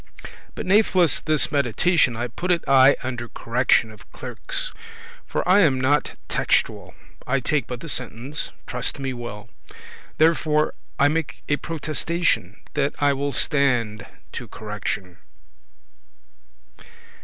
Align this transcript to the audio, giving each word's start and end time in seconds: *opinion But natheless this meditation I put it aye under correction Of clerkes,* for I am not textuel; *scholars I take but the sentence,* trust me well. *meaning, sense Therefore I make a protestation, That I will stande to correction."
*opinion 0.09 0.41
But 0.55 0.65
natheless 0.65 1.19
this 1.19 1.51
meditation 1.51 2.15
I 2.17 2.25
put 2.27 2.49
it 2.49 2.63
aye 2.67 2.95
under 3.03 3.29
correction 3.29 3.91
Of 3.91 4.11
clerkes,* 4.11 4.73
for 5.27 5.47
I 5.47 5.59
am 5.59 5.79
not 5.79 6.17
textuel; 6.27 6.95
*scholars 6.95 7.23
I 7.27 7.39
take 7.39 7.67
but 7.67 7.81
the 7.81 7.87
sentence,* 7.87 8.51
trust 8.65 8.97
me 8.97 9.13
well. 9.13 9.41
*meaning, 9.47 9.53
sense 9.67 10.15
Therefore 10.17 10.73
I 10.97 11.07
make 11.07 11.43
a 11.49 11.57
protestation, 11.57 12.57
That 12.73 12.95
I 12.97 13.13
will 13.13 13.31
stande 13.31 14.07
to 14.31 14.47
correction." 14.47 15.19